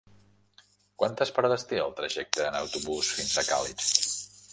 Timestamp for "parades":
1.35-1.65